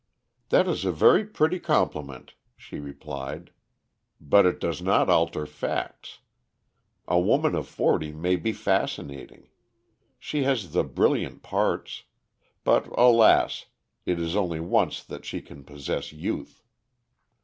[0.49, 3.51] "That is a very pretty compliment," she replied.
[4.19, 6.21] "But it does not alter facts.
[7.07, 9.49] A woman of forty may be fascinating.
[10.17, 12.05] She has the brilliant parts.
[12.63, 13.67] But, alas!
[14.03, 16.63] it is only once that she can possess youth."